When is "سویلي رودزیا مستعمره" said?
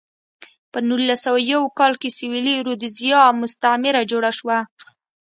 2.17-4.01